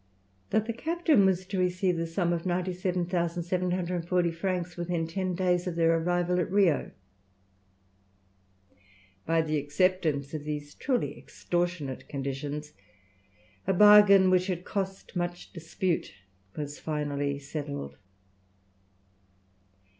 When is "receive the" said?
1.59-2.07